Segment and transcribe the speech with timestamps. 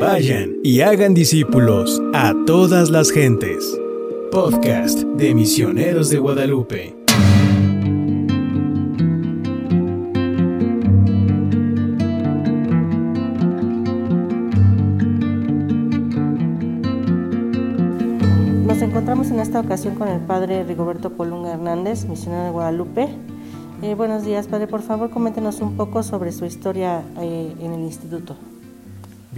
[0.00, 3.76] Vayan y hagan discípulos a todas las gentes.
[4.30, 6.94] Podcast de Misioneros de Guadalupe.
[18.66, 23.08] Nos encontramos en esta ocasión con el padre Rigoberto Colunga Hernández, misionero de Guadalupe.
[23.82, 24.68] Eh, buenos días, padre.
[24.68, 28.36] Por favor, coméntenos un poco sobre su historia eh, en el instituto.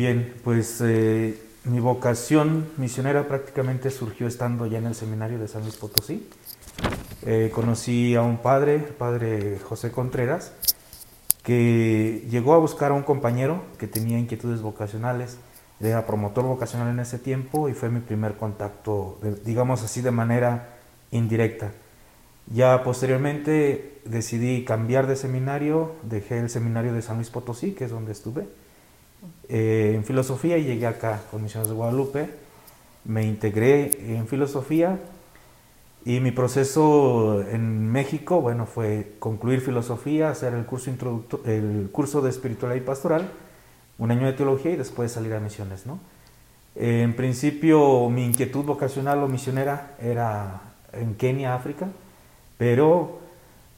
[0.01, 5.61] Bien, pues eh, mi vocación misionera prácticamente surgió estando ya en el seminario de San
[5.61, 6.27] Luis Potosí.
[7.27, 10.55] Eh, conocí a un padre, el padre José Contreras,
[11.43, 15.37] que llegó a buscar a un compañero que tenía inquietudes vocacionales,
[15.83, 20.79] era promotor vocacional en ese tiempo y fue mi primer contacto, digamos así, de manera
[21.11, 21.73] indirecta.
[22.47, 27.91] Ya posteriormente decidí cambiar de seminario, dejé el seminario de San Luis Potosí, que es
[27.91, 28.49] donde estuve,
[29.49, 32.31] eh, en filosofía y llegué acá con Misiones de Guadalupe.
[33.05, 34.99] Me integré en filosofía
[36.05, 40.91] y mi proceso en México, bueno, fue concluir filosofía, hacer el curso,
[41.45, 43.31] el curso de espiritualidad y pastoral,
[43.99, 45.99] un año de teología y después salir a misiones, ¿no?
[46.75, 51.89] En principio mi inquietud vocacional o misionera era en Kenia, África,
[52.57, 53.19] pero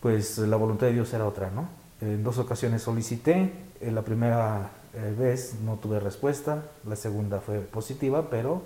[0.01, 1.69] pues la voluntad de Dios era otra, ¿no?
[2.01, 8.29] En dos ocasiones solicité, en la primera vez no tuve respuesta, la segunda fue positiva,
[8.31, 8.63] pero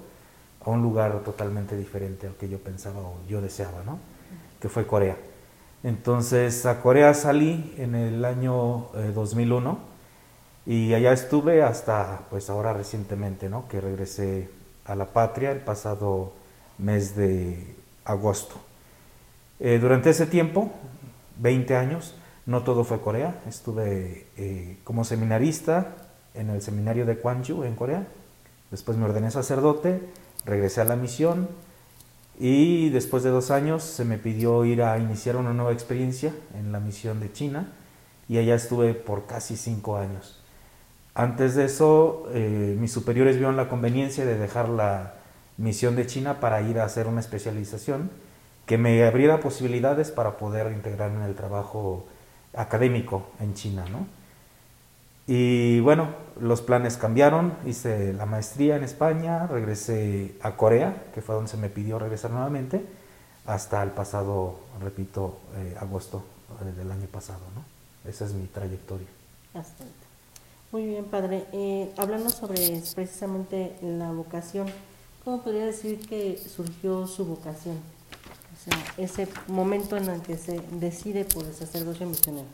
[0.64, 3.98] a un lugar totalmente diferente al que yo pensaba o yo deseaba, ¿no?
[4.60, 5.16] Que fue Corea.
[5.84, 9.78] Entonces a Corea salí en el año eh, 2001
[10.66, 13.68] y allá estuve hasta pues ahora recientemente, ¿no?
[13.68, 14.50] Que regresé
[14.84, 16.32] a la patria el pasado
[16.78, 18.56] mes de agosto.
[19.60, 20.72] Eh, durante ese tiempo,
[21.38, 22.16] 20 años,
[22.46, 23.40] no todo fue Corea.
[23.48, 25.94] Estuve eh, como seminarista
[26.36, 28.06] en el seminario de Gwangju en Corea.
[28.70, 30.00] Después me ordené sacerdote,
[30.44, 31.48] regresé a la misión
[32.38, 36.72] y después de dos años se me pidió ir a iniciar una nueva experiencia en
[36.72, 37.72] la misión de China
[38.28, 40.40] y allá estuve por casi cinco años.
[41.14, 45.14] Antes de eso, eh, mis superiores vieron la conveniencia de dejar la
[45.56, 48.10] misión de China para ir a hacer una especialización
[48.66, 52.04] que me abriera posibilidades para poder integrarme en el trabajo
[52.54, 54.06] académico en China, ¿no?
[55.26, 56.08] Y bueno,
[56.40, 61.56] los planes cambiaron, hice la maestría en España, regresé a Corea, que fue donde se
[61.56, 62.84] me pidió regresar nuevamente,
[63.44, 66.22] hasta el pasado, repito, eh, agosto
[66.60, 68.10] eh, del año pasado, ¿no?
[68.10, 69.06] Esa es mi trayectoria.
[69.54, 70.06] Ahorita.
[70.72, 71.46] Muy bien, padre.
[71.52, 74.68] Eh, hablando sobre precisamente la vocación,
[75.24, 77.76] ¿cómo podría decir que surgió su vocación?
[77.76, 82.46] O sea, ese momento en el que se decide por el sacerdocio misionero.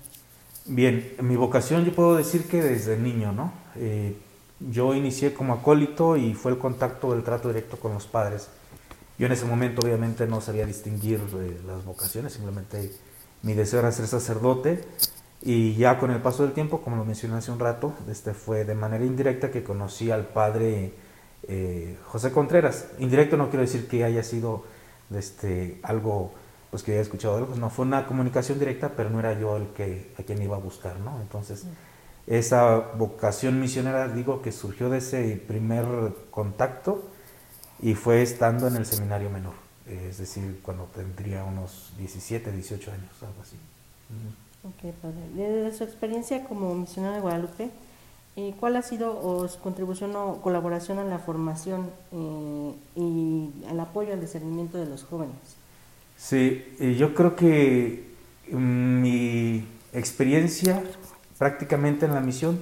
[0.64, 3.52] Bien, mi vocación yo puedo decir que desde niño, ¿no?
[3.74, 4.16] Eh,
[4.60, 8.48] yo inicié como acólito y fue el contacto, el trato directo con los padres.
[9.18, 12.92] Yo en ese momento obviamente no sabía distinguir eh, las vocaciones, simplemente
[13.42, 14.84] mi deseo era ser sacerdote
[15.42, 18.64] y ya con el paso del tiempo, como lo mencioné hace un rato, este fue
[18.64, 20.92] de manera indirecta que conocí al padre
[21.48, 22.86] eh, José Contreras.
[23.00, 24.62] Indirecto no quiero decir que haya sido
[25.12, 26.32] este, algo
[26.72, 29.66] pues que haya escuchado algo, no fue una comunicación directa, pero no era yo el
[29.74, 31.20] que a quien iba a buscar, ¿no?
[31.20, 31.66] Entonces,
[32.26, 35.84] esa vocación misionera, digo, que surgió de ese primer
[36.30, 37.02] contacto
[37.82, 39.52] y fue estando en el seminario menor,
[39.86, 43.56] es decir, cuando tendría unos 17, 18 años, algo así.
[44.64, 45.28] Ok, padre.
[45.34, 47.70] Desde su experiencia como misionero de Guadalupe,
[48.36, 54.14] eh, ¿cuál ha sido su contribución o colaboración a la formación eh, y al apoyo
[54.14, 55.61] al discernimiento de los jóvenes?
[56.22, 58.14] Sí, yo creo que
[58.48, 60.80] mm, mi experiencia
[61.36, 62.60] prácticamente en la misión,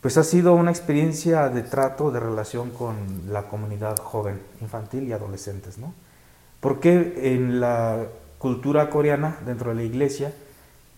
[0.00, 2.96] pues ha sido una experiencia de trato, de relación con
[3.28, 5.92] la comunidad joven, infantil y adolescentes, ¿no?
[6.60, 8.06] Porque en la
[8.38, 10.32] cultura coreana, dentro de la iglesia,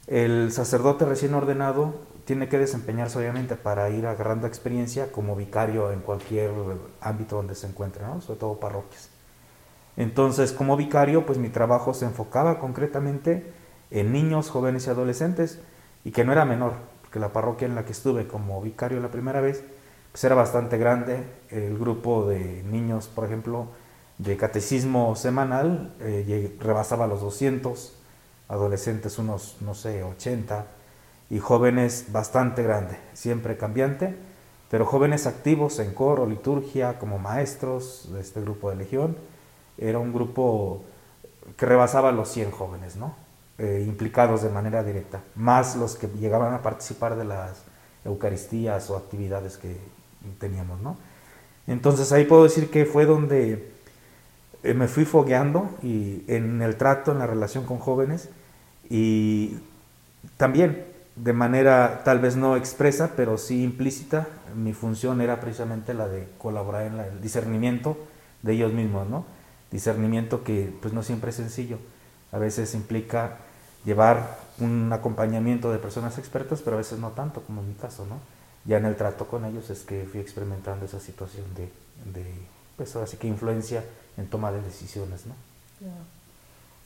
[0.06, 5.98] el sacerdote recién ordenado tiene que desempeñarse obviamente para ir agarrando experiencia como vicario en
[5.98, 6.52] cualquier
[7.00, 8.20] ámbito donde se encuentre, ¿no?
[8.20, 9.13] sobre todo parroquias.
[9.96, 13.52] Entonces, como vicario, pues mi trabajo se enfocaba concretamente
[13.90, 15.60] en niños, jóvenes y adolescentes,
[16.04, 19.10] y que no era menor, porque la parroquia en la que estuve como vicario la
[19.10, 19.62] primera vez,
[20.10, 21.24] pues era bastante grande.
[21.50, 23.68] El grupo de niños, por ejemplo,
[24.18, 27.96] de catecismo semanal, eh, rebasaba los 200,
[28.48, 30.66] adolescentes unos, no sé, 80,
[31.30, 34.14] y jóvenes bastante grande, siempre cambiante,
[34.70, 39.16] pero jóvenes activos en coro, liturgia, como maestros de este grupo de Legión.
[39.78, 40.82] Era un grupo
[41.56, 43.14] que rebasaba los 100 jóvenes, ¿no?
[43.58, 47.62] Eh, implicados de manera directa, más los que llegaban a participar de las
[48.04, 49.76] Eucaristías o actividades que
[50.40, 50.96] teníamos, ¿no?
[51.66, 53.72] Entonces ahí puedo decir que fue donde
[54.64, 58.28] eh, me fui fogueando y en el trato, en la relación con jóvenes
[58.90, 59.58] y
[60.36, 60.84] también
[61.16, 66.28] de manera tal vez no expresa, pero sí implícita, mi función era precisamente la de
[66.38, 67.96] colaborar en el discernimiento
[68.42, 69.24] de ellos mismos, ¿no?
[69.74, 71.78] Discernimiento que pues no siempre es sencillo,
[72.30, 73.38] a veces implica
[73.84, 78.06] llevar un acompañamiento de personas expertas, pero a veces no tanto, como en mi caso,
[78.06, 78.20] ¿no?
[78.66, 81.64] Ya en el trato con ellos es que fui experimentando esa situación de,
[82.12, 82.24] de
[82.76, 83.82] pues así que influencia
[84.16, 85.34] en toma de decisiones, ¿no?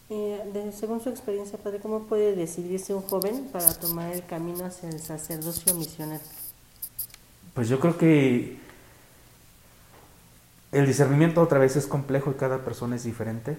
[0.08, 4.88] Eh, según su experiencia, padre, ¿cómo puede decidirse un joven para tomar el camino hacia
[4.88, 6.24] el sacerdocio misionero?
[7.52, 8.56] Pues yo creo que
[10.72, 13.58] el discernimiento otra vez es complejo y cada persona es diferente,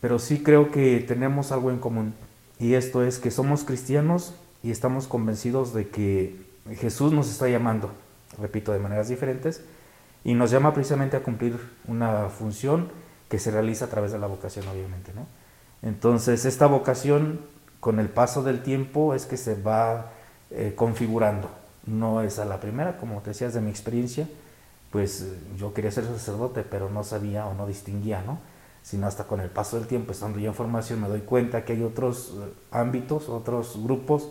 [0.00, 2.14] pero sí creo que tenemos algo en común
[2.58, 6.36] y esto es que somos cristianos y estamos convencidos de que
[6.76, 7.90] Jesús nos está llamando,
[8.40, 9.62] repito, de maneras diferentes,
[10.24, 12.88] y nos llama precisamente a cumplir una función
[13.28, 15.26] que se realiza a través de la vocación, obviamente, ¿no?
[15.82, 17.40] Entonces, esta vocación,
[17.80, 20.12] con el paso del tiempo, es que se va
[20.50, 21.50] eh, configurando.
[21.84, 24.26] No es a la primera, como te decías de mi experiencia,
[24.94, 28.38] pues eh, yo quería ser sacerdote, pero no sabía o no distinguía, ¿no?
[28.84, 31.72] Sino hasta con el paso del tiempo, estando yo en formación, me doy cuenta que
[31.72, 34.30] hay otros eh, ámbitos, otros grupos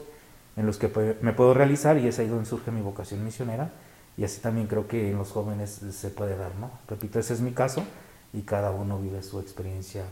[0.56, 3.72] en los que me puedo realizar y es ahí donde surge mi vocación misionera
[4.16, 6.72] y así también creo que en los jóvenes se puede dar, ¿no?
[6.88, 7.84] Repito, ese es mi caso
[8.32, 10.06] y cada uno vive su experiencia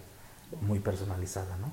[0.59, 1.71] muy personalizada, ¿no?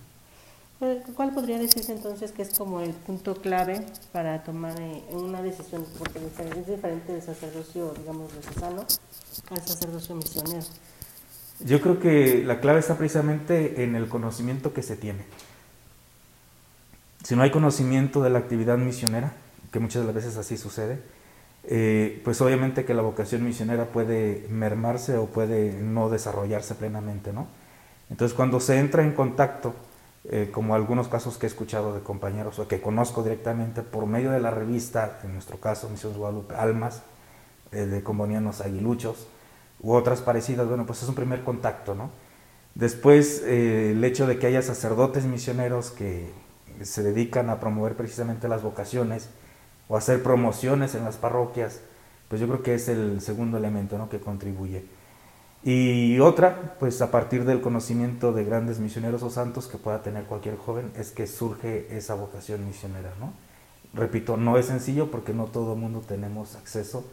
[0.79, 5.85] ¿Cuál podría decirse entonces que es como el punto clave para tomar eh, una decisión?
[5.99, 8.87] Porque es diferente del sacerdocio, digamos, diocesano
[9.51, 10.65] al sacerdocio misionero.
[11.65, 15.25] Yo creo que la clave está precisamente en el conocimiento que se tiene.
[17.25, 19.33] Si no hay conocimiento de la actividad misionera,
[19.73, 21.03] que muchas veces así sucede,
[21.65, 27.49] eh, pues obviamente que la vocación misionera puede mermarse o puede no desarrollarse plenamente, ¿no?
[28.11, 29.75] Entonces, cuando se entra en contacto,
[30.31, 34.31] eh, como algunos casos que he escuchado de compañeros o que conozco directamente por medio
[34.31, 37.03] de la revista, en nuestro caso, Misiones Guadalupe, Almas,
[37.73, 39.27] eh, de Combonianos Aguiluchos,
[39.81, 42.11] u otras parecidas, bueno, pues es un primer contacto, ¿no?
[42.75, 46.31] Después, eh, el hecho de que haya sacerdotes misioneros que
[46.83, 49.31] se dedican a promover precisamente las vocaciones
[49.89, 51.81] o hacer promociones en las parroquias,
[52.29, 54.11] pues yo creo que es el segundo elemento ¿no?
[54.11, 54.85] que contribuye.
[55.65, 60.25] Y otra, pues a partir del conocimiento de grandes misioneros o santos que pueda tener
[60.25, 63.33] cualquier joven, es que surge esa vocación misionera, ¿no?
[63.93, 67.05] Repito, no es sencillo porque no todo el mundo tenemos acceso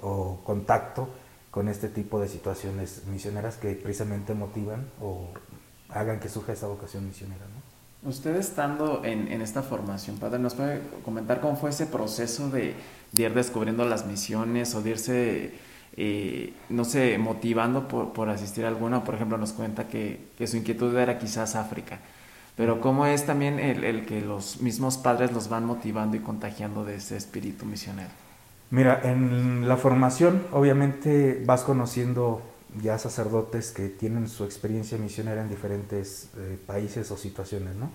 [0.00, 1.08] o contacto
[1.50, 5.28] con este tipo de situaciones misioneras que precisamente motivan o
[5.88, 8.10] hagan que surja esa vocación misionera, ¿no?
[8.10, 12.74] Usted estando en, en esta formación, Padre, ¿nos puede comentar cómo fue ese proceso de,
[13.12, 15.54] de ir descubriendo las misiones o de irse
[16.68, 19.04] no sé, motivando por, asistir a alguna.
[19.04, 21.98] Por ejemplo, nos cuenta que, su inquietud era quizás África.
[22.56, 26.96] Pero cómo es también el, que los mismos padres los van motivando y contagiando de
[26.96, 28.10] ese espíritu misionero.
[28.70, 32.42] Mira, en la formación obviamente vas conociendo
[32.82, 37.90] ya sacerdotes que tienen su experiencia misionera en diferentes eh, países o situaciones, ¿no?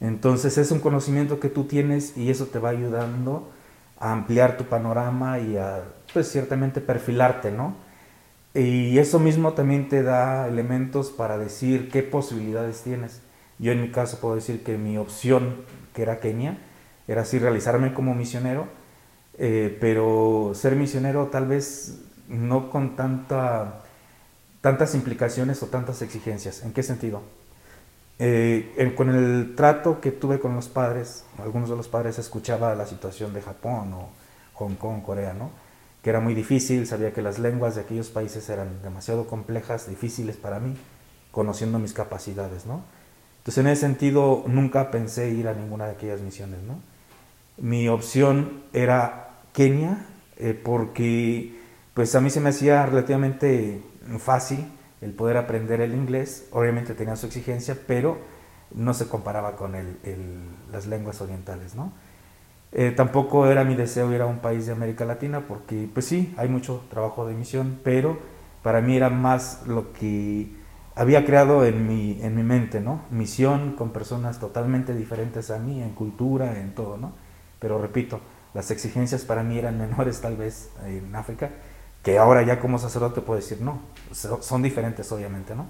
[0.00, 3.50] Entonces es un conocimiento que tú tienes y eso te va ayudando
[3.98, 5.82] a ampliar tu panorama y a,
[6.12, 7.74] pues ciertamente perfilarte, ¿no?
[8.54, 13.20] Y eso mismo también te da elementos para decir qué posibilidades tienes.
[13.58, 15.62] Yo en mi caso puedo decir que mi opción,
[15.94, 16.58] que era Kenia,
[17.08, 18.66] era así realizarme como misionero,
[19.38, 23.82] eh, pero ser misionero tal vez no con tanta,
[24.60, 26.62] tantas implicaciones o tantas exigencias.
[26.62, 27.22] ¿En qué sentido?
[28.18, 32.86] Eh, con el trato que tuve con los padres, algunos de los padres escuchaba la
[32.86, 34.08] situación de Japón o
[34.54, 35.50] Hong Kong, Corea, ¿no?
[36.02, 40.36] que era muy difícil, sabía que las lenguas de aquellos países eran demasiado complejas, difíciles
[40.36, 40.76] para mí,
[41.30, 42.64] conociendo mis capacidades.
[42.64, 42.84] ¿no?
[43.38, 46.62] Entonces en ese sentido nunca pensé ir a ninguna de aquellas misiones.
[46.62, 46.80] ¿no?
[47.58, 50.06] Mi opción era Kenia,
[50.38, 51.58] eh, porque
[51.92, 53.82] pues a mí se me hacía relativamente
[54.18, 54.64] fácil
[55.00, 58.18] el poder aprender el inglés, obviamente tenía su exigencia, pero
[58.74, 59.96] no se comparaba con el,
[60.72, 61.92] las lenguas orientales, ¿no?
[62.72, 66.34] Eh, tampoco era mi deseo ir a un país de América Latina porque, pues sí,
[66.36, 68.18] hay mucho trabajo de misión, pero
[68.62, 70.50] para mí era más lo que
[70.94, 73.02] había creado en mi, en mi mente, ¿no?
[73.10, 77.12] Misión con personas totalmente diferentes a mí, en cultura, en todo, ¿no?
[77.60, 78.20] Pero repito,
[78.54, 81.50] las exigencias para mí eran menores tal vez en África,
[82.06, 83.80] que ahora ya como sacerdote puedo decir, no,
[84.12, 85.66] son diferentes obviamente, ¿no?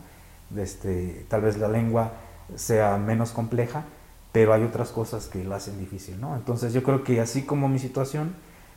[0.54, 2.12] Este, tal vez la lengua
[2.56, 3.84] sea menos compleja,
[4.32, 6.36] pero hay otras cosas que lo hacen difícil, ¿no?
[6.36, 8.34] Entonces yo creo que así como mi situación,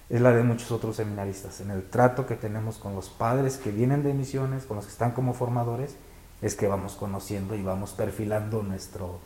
[0.10, 1.60] es la de muchos otros seminaristas.
[1.60, 4.94] En el trato que tenemos con los padres que vienen de misiones, con los que
[4.94, 5.98] están como formadores,
[6.42, 9.20] es que vamos conociendo y vamos perfilando nuestro,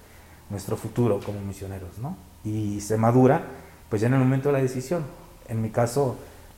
[0.49, 2.17] nuestro futuro como misioneros, ¿no?
[2.43, 3.43] Y se madura,
[3.91, 5.03] pues ya en el momento de la decisión.
[5.47, 6.15] En mi caso,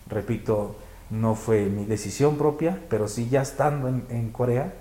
[0.07, 0.77] repito,
[1.09, 4.73] no fue mi decisión propia, pero sí ya estando en, en Corea,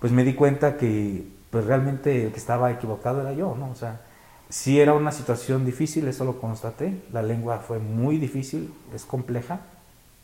[0.00, 3.70] pues me di cuenta que pues realmente el que estaba equivocado era yo, ¿no?
[3.70, 4.00] O sea,
[4.48, 9.60] sí era una situación difícil, eso lo constaté, la lengua fue muy difícil, es compleja,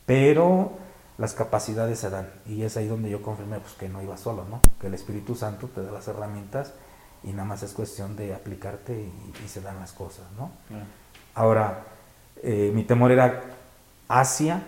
[0.07, 0.73] pero
[1.19, 4.45] las capacidades se dan y es ahí donde yo confirmé pues, que no iba solo,
[4.49, 4.61] ¿no?
[4.81, 6.73] Que el Espíritu Santo te da las herramientas
[7.25, 8.93] y nada más es cuestión de aplicarte
[9.45, 10.51] y, se dan las cosas, ¿no?
[11.35, 11.85] Ahora,
[12.43, 13.43] eh, mi temor era
[14.09, 14.63] Asia,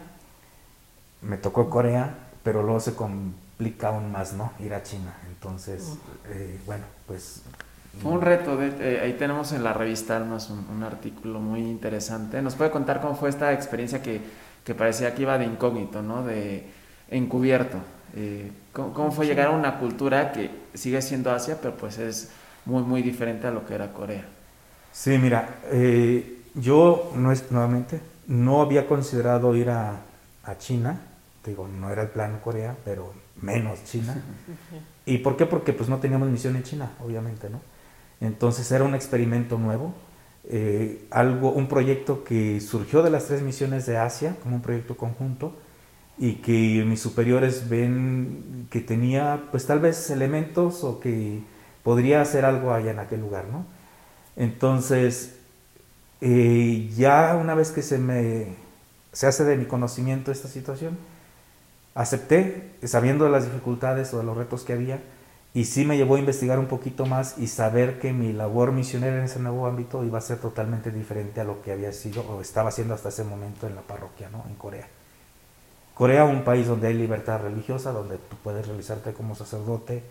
[1.22, 4.52] me tocó Corea, pero luego se complica aún más, ¿no?
[4.58, 5.14] Ir a China.
[5.28, 5.96] Entonces,
[6.28, 7.42] eh, bueno, pues...
[8.00, 11.60] Fue un reto, de, eh, ahí tenemos en la revista Almas un, un, artículo muy
[11.60, 12.40] interesante.
[12.40, 14.20] ¿Nos puede contar cómo fue esta experiencia que,
[14.64, 16.24] que parecía que iba de incógnito, ¿no?
[16.24, 16.66] De
[17.10, 17.78] encubierto.
[18.16, 22.30] Eh, ¿cómo, fue llegar a una cultura que sigue siendo Asia, pero pues es
[22.64, 24.24] muy, muy diferente a lo que era Corea?
[24.92, 25.48] Sí, mira,
[26.54, 30.00] yo no es, nuevamente no había considerado ir a,
[30.44, 31.00] a China,
[31.44, 34.22] digo, no era el plan Corea, pero menos China.
[35.06, 35.46] ¿Y por qué?
[35.46, 37.60] Porque pues no teníamos misión en China, obviamente, ¿no?
[38.20, 39.94] Entonces era un experimento nuevo,
[40.44, 44.96] eh, algo, un proyecto que surgió de las tres misiones de Asia, como un proyecto
[44.96, 45.56] conjunto,
[46.18, 51.42] y que mis superiores ven que tenía pues tal vez elementos o que
[51.82, 53.64] podría hacer algo allá en aquel lugar, ¿no?
[54.36, 55.38] Entonces,
[56.20, 58.48] eh, ya una vez que se me
[59.12, 60.96] se hace de mi conocimiento esta situación,
[61.94, 65.00] acepté, sabiendo de las dificultades o de los retos que había,
[65.52, 69.18] y sí me llevó a investigar un poquito más y saber que mi labor misionera
[69.18, 72.40] en ese nuevo ámbito iba a ser totalmente diferente a lo que había sido o
[72.40, 74.44] estaba haciendo hasta ese momento en la parroquia, ¿no?
[74.48, 74.86] En Corea.
[75.94, 80.02] Corea, un país donde hay libertad religiosa, donde tú puedes realizarte como sacerdote,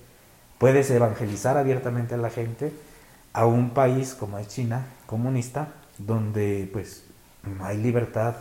[0.57, 2.73] puedes evangelizar abiertamente a la gente,
[3.31, 7.05] a un país como es China, comunista, donde pues
[7.61, 8.35] hay libertad,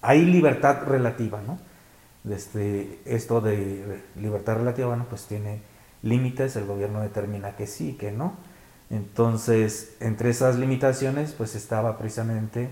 [0.00, 1.58] hay libertad relativa, ¿no?
[2.24, 5.60] Desde esto de libertad relativa, bueno, pues tiene
[6.02, 8.34] límites, el gobierno determina que sí, que no.
[8.90, 12.68] Entonces, entre esas limitaciones, pues estaba precisamente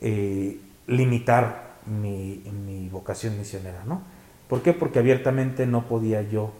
[0.00, 4.02] eh, limitar mi, mi, vocación misionera, ¿no?
[4.48, 4.72] ¿Por qué?
[4.72, 6.52] Porque abiertamente no podía yo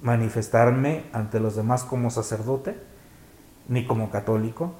[0.00, 2.76] manifestarme ante los demás como sacerdote,
[3.68, 4.74] ni como católico,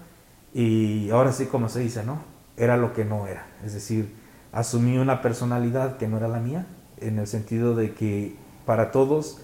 [0.55, 2.23] y ahora sí como se dice, ¿no?
[2.57, 4.15] Era lo que no era, es decir,
[4.53, 6.67] asumí una personalidad que no era la mía,
[6.99, 9.39] en el sentido de que para todos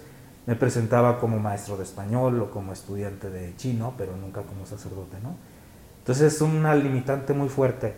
[0.47, 5.19] me presentaba como maestro de español o como estudiante de chino, pero nunca como sacerdote,
[5.23, 5.35] ¿no?
[5.99, 7.95] Entonces es una limitante muy fuerte.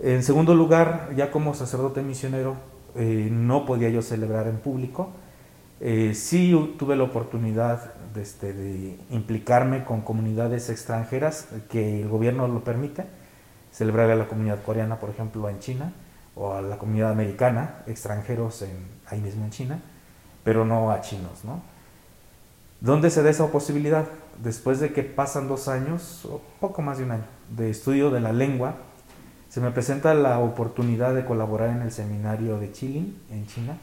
[0.00, 2.56] En segundo lugar, ya como sacerdote misionero,
[2.94, 5.10] eh, no podía yo celebrar en público.
[5.80, 12.48] Eh, sí tuve la oportunidad de, este, de, implicarme con comunidades extranjeras que el gobierno
[12.48, 13.04] lo permite,
[13.70, 15.92] celebrar a la comunidad coreana, por ejemplo, en China,
[16.34, 18.64] o a la comunidad americana, extranjeros
[19.06, 19.80] ahí mismo en China,
[20.44, 21.62] pero no a chinos, ¿no?
[22.80, 24.06] ¿Dónde se da esa posibilidad?
[24.42, 28.20] Después de que pasan dos años, o poco más de un año, de estudio de
[28.20, 28.74] la lengua,
[29.48, 33.76] se me presenta la oportunidad de colaborar en el seminario de Chilin, en China,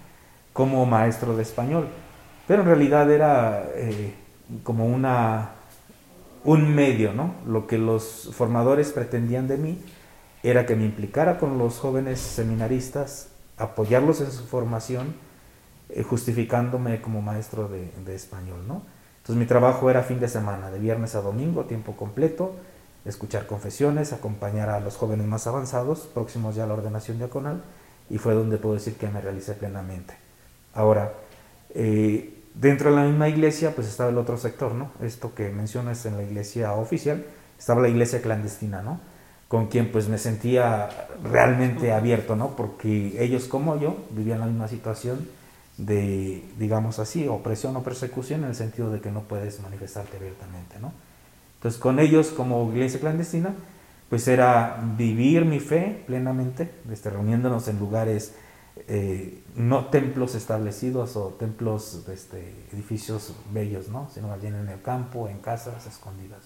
[0.51, 1.87] como maestro de español.
[2.47, 4.15] Pero en realidad era eh,
[4.63, 5.51] como una,
[6.43, 7.35] un medio, ¿no?
[7.45, 9.81] Lo que los formadores pretendían de mí
[10.43, 15.13] era que me implicara con los jóvenes seminaristas, apoyarlos en su formación,
[15.89, 18.83] eh, justificándome como maestro de, español, ¿no?
[19.17, 22.55] Entonces mi trabajo era fin de semana, de viernes a domingo, tiempo completo,
[23.05, 27.61] escuchar confesiones, acompañar a los jóvenes más avanzados, próximos ya a la ordenación diaconal,
[28.09, 30.15] y fue donde puedo decir que me realicé plenamente.
[30.73, 31.13] Ahora,
[31.75, 34.91] eh, dentro de la misma iglesia, pues estaba el otro sector, ¿no?
[35.01, 37.25] Esto que mencionas en la iglesia oficial,
[37.57, 38.99] estaba la iglesia clandestina, ¿no?
[39.49, 40.89] Con quien pues me sentía
[41.23, 42.55] realmente abierto, ¿no?
[42.55, 45.27] Porque ellos como yo vivían la misma situación
[45.77, 50.79] de, digamos así, opresión o persecución en el sentido de que no puedes manifestarte abiertamente,
[50.79, 50.93] ¿no?
[51.55, 53.55] Entonces con ellos como iglesia clandestina,
[54.07, 58.33] pues era vivir mi fe plenamente, este, reuniéndonos en lugares,
[58.87, 64.09] eh, no templos establecidos o templos, este, edificios bellos, ¿no?
[64.13, 66.41] Sino más bien en el campo, en casas escondidas.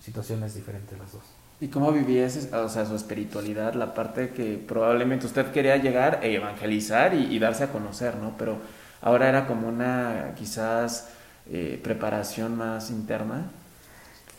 [0.00, 1.39] Situaciones diferentes las dos.
[1.60, 6.34] ¿Y cómo vivía o sea, su espiritualidad, la parte que probablemente usted quería llegar e
[6.34, 8.34] evangelizar y, darse a conocer, ¿no?
[8.38, 8.56] Pero
[9.02, 11.10] ahora era como una quizás
[11.50, 13.50] eh, preparación más interna.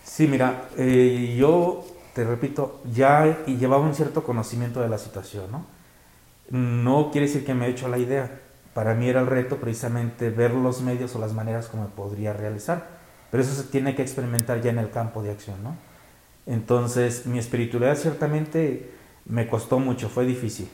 [0.04, 1.86] Sí, mira, eh, yo
[2.16, 5.66] te repito, ya llevaba un cierto conocimiento de la situación, ¿no?
[6.50, 8.32] No quiere decir que me he hecho la idea.
[8.74, 12.88] Para mí era el reto precisamente ver los medios o las maneras como podría realizar.
[13.30, 15.91] Pero eso se tiene que experimentar ya en el campo de acción, ¿no?
[16.46, 18.92] Entonces, mi espiritualidad ciertamente
[19.26, 20.70] me costó mucho, fue difícil.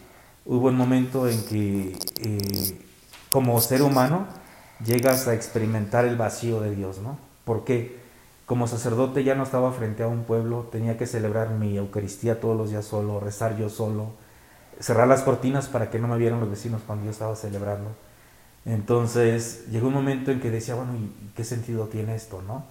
[0.45, 2.79] Hubo un momento en que, eh,
[3.29, 4.27] como ser humano,
[4.85, 7.17] llegas a experimentar el vacío de Dios, ¿no?
[7.43, 7.97] Porque
[8.45, 12.57] como sacerdote ya no estaba frente a un pueblo, tenía que celebrar mi Eucaristía todos
[12.57, 14.13] los días solo, rezar yo solo,
[14.79, 17.89] cerrar las cortinas para que no me vieran los vecinos cuando yo estaba celebrando.
[18.65, 22.65] Entonces llegó un momento en que decía, bueno, ¿y qué sentido tiene esto, no?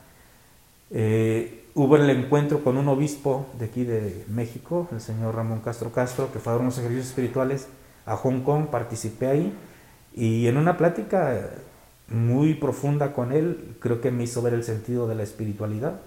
[0.91, 5.92] Eh, hubo el encuentro con un obispo de aquí de México, el señor Ramón Castro
[5.92, 7.68] Castro, que fue a dar unos ejercicios espirituales
[8.06, 9.54] a Hong Kong, participé ahí,
[10.14, 11.50] y en una plática
[12.09, 16.00] muy profunda con él, creo que me hizo ver el sentido de la espiritualidad,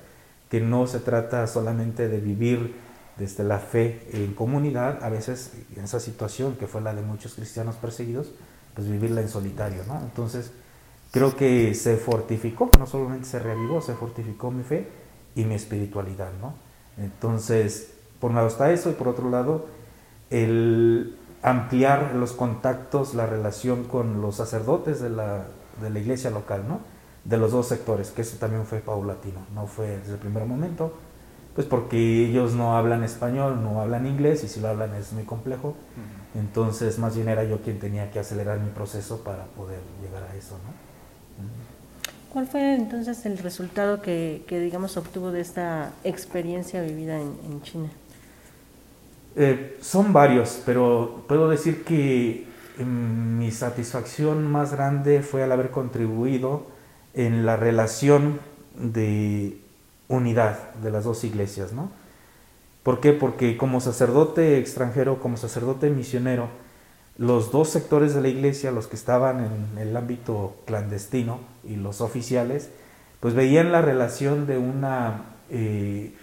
[0.50, 2.74] que no se trata solamente de vivir
[3.20, 7.36] desde la fe en comunidad, a veces en esa situación que fue la de muchos
[7.36, 8.32] cristianos perseguidos,
[8.74, 10.00] pues vivirla en solitario, ¿no?
[10.00, 10.52] Entonces,
[11.12, 14.88] creo que se fortificó, no solamente se reavivó, se fortificó mi fe
[15.40, 16.54] y mi espiritualidad, ¿no?
[16.98, 19.68] Entonces, por un lado está eso y por otro lado,
[20.30, 25.46] el ampliar los contactos, la relación con los sacerdotes de la,
[25.82, 26.82] de la iglesia local, ¿no?
[27.24, 30.94] De los dos sectores, que eso también fue paulatino, no fue desde el primer momento,
[31.56, 35.24] pues porque ellos no hablan español, no hablan inglés y si lo hablan es muy
[35.24, 35.76] complejo.
[36.36, 40.36] Entonces, más bien era yo quien tenía que acelerar mi proceso para poder llegar a
[40.36, 41.79] eso, ¿no?
[42.32, 47.62] ¿Cuál fue entonces el resultado que, que digamos, obtuvo de esta experiencia vivida en, en
[47.64, 47.90] China?
[49.36, 52.46] Eh, son varios, pero puedo decir que
[52.86, 56.68] mi satisfacción más grande fue al haber contribuido
[57.14, 58.40] en la relación
[58.76, 59.58] de
[60.08, 61.92] unidad de las dos iglesias, ¿no?
[62.84, 63.12] ¿Por qué?
[63.14, 66.48] Porque como sacerdote extranjero, como sacerdote misionero,
[67.20, 72.00] los dos sectores de la iglesia, los que estaban en el ámbito clandestino y los
[72.00, 72.70] oficiales,
[73.20, 76.16] pues veían la relación de una, eh,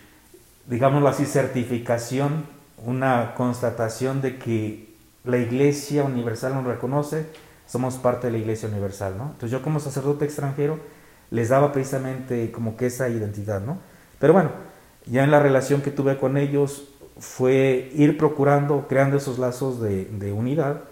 [0.66, 2.46] digámoslo así, certificación,
[2.82, 7.26] una constatación de que la iglesia universal nos reconoce,
[7.66, 9.24] somos parte de la iglesia universal, ¿no?
[9.24, 10.78] Entonces yo como sacerdote extranjero
[11.30, 13.80] les daba precisamente como que esa identidad, ¿no?
[14.18, 14.50] Pero bueno,
[15.04, 20.32] ya en la relación que tuve con ellos fue ir procurando, creando esos lazos de,
[20.32, 20.82] unidad,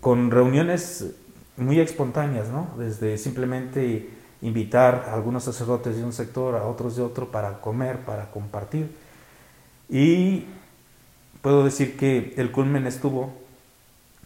[0.00, 1.12] con reuniones
[1.56, 2.68] muy espontáneas, ¿no?
[2.78, 4.10] Desde simplemente
[4.42, 8.90] invitar a algunos sacerdotes de un sector, a otros de otro, para comer, para compartir.
[9.88, 10.46] Y
[11.40, 13.32] puedo decir que el culmen estuvo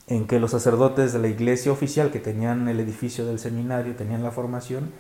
[0.07, 4.23] en que los sacerdotes de la iglesia oficial que tenían el edificio del seminario, tenían
[4.23, 4.91] la formación,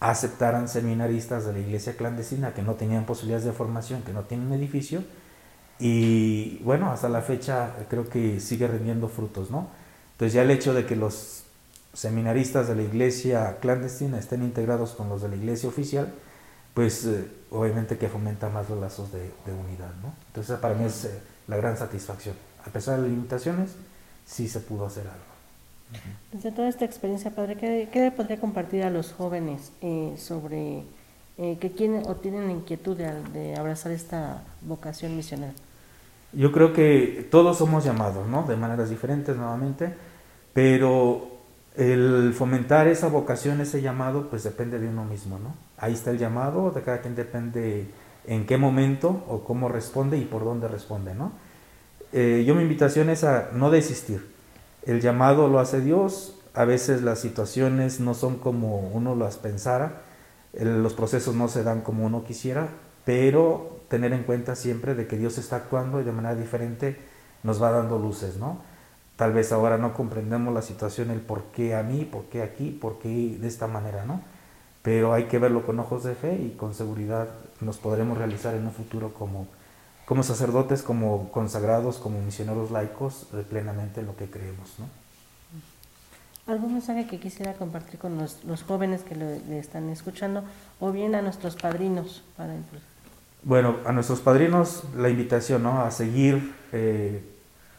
[0.00, 4.52] aceptaran seminaristas de la iglesia clandestina que no tenían posibilidades de formación, que no tienen
[4.52, 5.02] edificio,
[5.78, 9.68] y bueno, hasta la fecha creo que sigue rindiendo frutos, ¿no?
[10.12, 11.44] Entonces ya el hecho de que los
[11.92, 16.12] seminaristas de la iglesia clandestina estén integrados con los de la iglesia oficial,
[16.74, 20.12] pues eh, obviamente que fomenta más los lazos de, unidad, ¿no?
[20.28, 22.34] Entonces para mí es eh, la gran satisfacción.
[22.66, 23.70] A pesar de las limitaciones,
[24.26, 25.28] sí se pudo hacer algo.
[26.32, 30.84] Desde toda esta experiencia, padre, ¿qué, qué podría compartir a los jóvenes eh, sobre
[31.38, 35.54] eh, que quieren o tienen inquietud de, abrazar esta vocación misionera?
[36.32, 38.44] Yo creo que todos somos llamados, ¿no?
[38.44, 39.94] De maneras diferentes nuevamente,
[40.52, 41.38] pero
[41.76, 45.54] el fomentar esa vocación, ese llamado, pues depende de uno mismo, ¿no?
[45.78, 47.88] Ahí está el llamado, de cada quien depende
[48.26, 51.32] en qué momento o cómo responde y por dónde responde, ¿no?
[52.12, 54.34] Eh, yo mi invitación es a no desistir.
[54.84, 60.02] El llamado lo hace Dios, a veces las situaciones no son como uno las pensara,
[60.52, 62.68] los procesos no se dan como uno quisiera,
[63.04, 66.98] pero tener en cuenta siempre de que Dios está actuando y de manera diferente
[67.42, 68.58] nos va dando luces, ¿no?
[69.16, 72.70] Tal vez ahora no comprendemos la situación, el por qué a mí, por qué aquí,
[72.70, 74.20] por qué de esta manera, ¿no?
[74.82, 77.28] Pero hay que verlo con ojos de fe y con seguridad
[77.60, 79.48] nos podremos realizar en un futuro como
[80.08, 84.70] como sacerdotes, como consagrados, como misioneros laicos, plenamente lo que creemos.
[84.78, 84.86] ¿no?
[86.50, 90.44] ¿Algún mensaje que quisiera compartir con los, jóvenes que le, están escuchando
[90.80, 92.24] o bien a nuestros padrinos?
[92.38, 92.54] Para
[93.42, 95.82] bueno, a nuestros padrinos la invitación ¿no?
[95.82, 97.22] a seguir eh,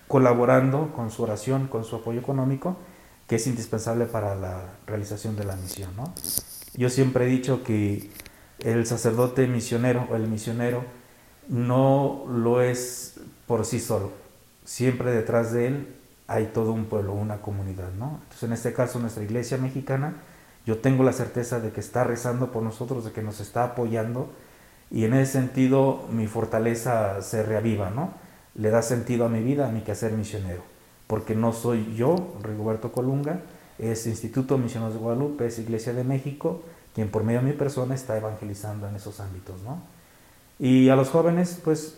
[0.07, 2.77] colaborando con su oración, con su apoyo económico,
[3.27, 5.95] que es indispensable para la realización de la misión.
[5.95, 6.13] ¿no?
[6.75, 8.09] Yo siempre he dicho que
[8.59, 10.83] el sacerdote misionero o el misionero
[11.47, 14.11] no lo es por sí solo.
[14.65, 15.95] Siempre detrás de él
[16.27, 18.19] hay todo un pueblo, una comunidad, ¿no?
[18.21, 20.13] Entonces, en este caso, nuestra iglesia mexicana,
[20.65, 24.31] yo tengo la certeza de que está rezando por nosotros, de que nos está apoyando
[24.91, 28.13] y en ese sentido mi fortaleza se reaviva, ¿no?
[28.55, 30.63] Le da sentido a mi vida, a mi quehacer misionero,
[31.07, 33.41] porque no soy yo, Rigoberto Colunga,
[33.77, 37.95] es Instituto Misioneros de Guadalupe, es Iglesia de México, quien por medio de mi persona
[37.95, 39.81] está evangelizando en esos ámbitos, ¿no?
[40.57, 41.97] Y a los jóvenes, pues,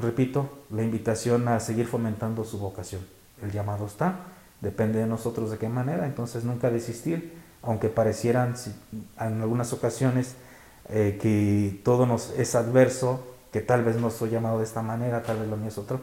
[0.00, 3.02] repito, la invitación a seguir fomentando su vocación.
[3.42, 4.20] El llamado está,
[4.62, 8.54] depende de nosotros de qué manera, entonces nunca desistir, aunque parecieran
[9.20, 10.36] en algunas ocasiones
[10.92, 15.22] eh, que todo nos es adverso, que tal vez no soy llamado de esta manera,
[15.22, 16.00] tal vez lo mío es otro,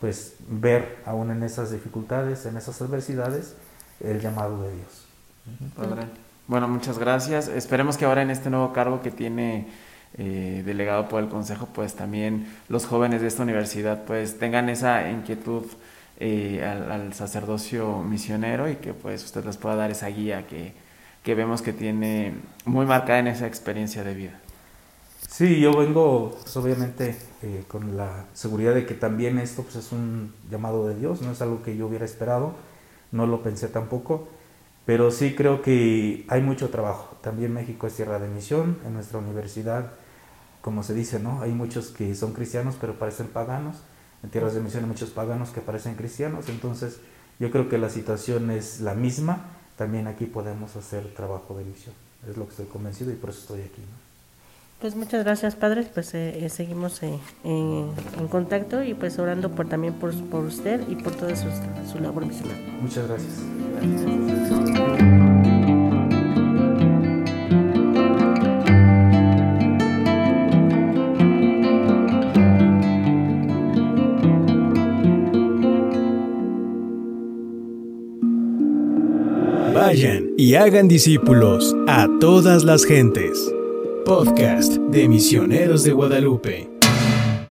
[0.00, 3.54] pues ver aún en esas dificultades, en esas adversidades,
[4.00, 5.06] el llamado de Dios.
[5.76, 6.02] Padre.
[6.46, 7.48] Bueno, muchas gracias.
[7.48, 9.66] Esperemos que ahora en este nuevo cargo que tiene
[10.16, 15.10] eh, delegado por el Consejo, pues también los jóvenes de esta universidad pues tengan esa
[15.10, 15.66] inquietud
[16.20, 20.72] eh, al, sacerdocio misionero y que pues usted les pueda dar esa guía que,
[21.28, 22.32] que vemos que tiene
[22.64, 24.40] muy marcada en esa experiencia de vida.
[25.28, 29.92] Sí, yo vengo pues, obviamente eh, con la seguridad de que también esto pues, es
[29.92, 32.54] un llamado de Dios, no es algo que yo hubiera esperado
[33.12, 34.26] no lo pensé tampoco,
[34.86, 37.18] pero sí creo que hay mucho trabajo.
[37.20, 39.92] También México es tierra de misión, en nuestra universidad,
[40.62, 41.42] como se dice, ¿no?
[41.42, 43.76] Hay muchos que son cristianos pero parecen paganos,
[44.22, 47.00] en tierras de misión hay muchos paganos que parecen cristianos, entonces
[47.38, 51.94] yo creo que la situación es la misma, también aquí podemos hacer trabajo de misión,
[52.28, 53.80] es lo que estoy convencido y por eso estoy aquí.
[53.80, 54.08] ¿no?
[54.80, 55.88] Pues muchas gracias, padres.
[55.92, 60.88] Pues eh, eh, seguimos eh, en contacto y pues orando por también por, por usted
[60.88, 61.48] y por toda su,
[61.90, 62.56] su labor misional.
[62.80, 63.42] Muchas gracias.
[63.80, 65.17] Vayan
[80.38, 83.52] y hagan discípulos a todas las gentes
[84.04, 86.77] podcast de Misioneros de Guadalupe.